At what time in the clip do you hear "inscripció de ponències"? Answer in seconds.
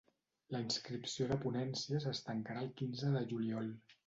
0.67-2.09